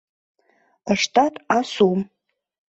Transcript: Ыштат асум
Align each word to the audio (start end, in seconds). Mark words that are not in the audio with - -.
Ыштат 0.93 1.33
асум 1.57 1.99